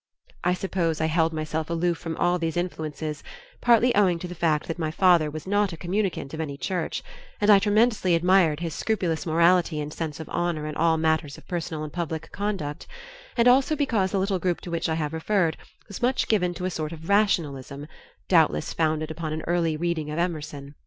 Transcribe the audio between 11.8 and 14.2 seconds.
and public conduct, and also because the